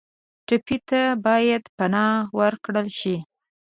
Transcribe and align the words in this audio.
ټپي 0.47 0.77
ته 0.87 1.01
باید 1.25 1.63
پناه 1.77 2.15
ورکړل 2.39 2.87
شي. 2.99 3.15